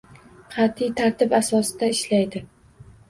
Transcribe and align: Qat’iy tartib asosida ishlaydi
Qat’iy 0.53 0.89
tartib 1.01 1.35
asosida 1.41 1.91
ishlaydi 1.97 2.43